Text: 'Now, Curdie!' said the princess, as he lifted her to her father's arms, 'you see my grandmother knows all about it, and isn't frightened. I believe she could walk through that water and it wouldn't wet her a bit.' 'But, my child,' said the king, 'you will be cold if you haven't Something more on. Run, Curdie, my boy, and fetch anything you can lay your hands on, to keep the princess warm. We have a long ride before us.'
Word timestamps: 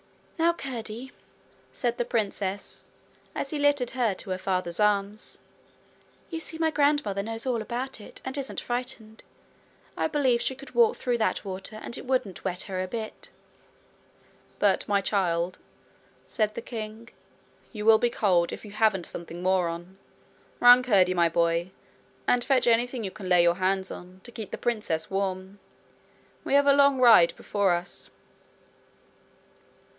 'Now, 0.39 0.53
Curdie!' 0.53 1.11
said 1.71 1.97
the 1.99 2.03
princess, 2.05 2.89
as 3.35 3.51
he 3.51 3.59
lifted 3.59 3.91
her 3.91 4.15
to 4.15 4.31
her 4.31 4.39
father's 4.39 4.79
arms, 4.79 5.37
'you 6.31 6.39
see 6.39 6.57
my 6.57 6.71
grandmother 6.71 7.21
knows 7.21 7.45
all 7.45 7.61
about 7.61 8.01
it, 8.01 8.19
and 8.25 8.35
isn't 8.35 8.59
frightened. 8.59 9.21
I 9.95 10.07
believe 10.07 10.41
she 10.41 10.55
could 10.55 10.71
walk 10.73 10.97
through 10.97 11.19
that 11.19 11.45
water 11.45 11.75
and 11.83 11.95
it 11.97 12.05
wouldn't 12.07 12.43
wet 12.43 12.63
her 12.63 12.81
a 12.81 12.87
bit.' 12.87 13.29
'But, 14.57 14.87
my 14.87 15.01
child,' 15.01 15.59
said 16.25 16.55
the 16.55 16.61
king, 16.63 17.09
'you 17.71 17.85
will 17.85 17.99
be 17.99 18.09
cold 18.09 18.51
if 18.51 18.65
you 18.65 18.71
haven't 18.71 19.05
Something 19.05 19.43
more 19.43 19.67
on. 19.67 19.99
Run, 20.59 20.81
Curdie, 20.81 21.13
my 21.13 21.29
boy, 21.29 21.69
and 22.27 22.43
fetch 22.43 22.65
anything 22.65 23.03
you 23.03 23.11
can 23.11 23.29
lay 23.29 23.43
your 23.43 23.55
hands 23.55 23.91
on, 23.91 24.21
to 24.23 24.31
keep 24.31 24.49
the 24.49 24.57
princess 24.57 25.11
warm. 25.11 25.59
We 26.43 26.55
have 26.55 26.67
a 26.67 26.73
long 26.73 26.99
ride 26.99 27.35
before 27.37 27.73
us.' 27.75 28.09